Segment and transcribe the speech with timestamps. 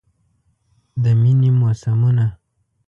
[1.03, 2.27] د میینې موسمونه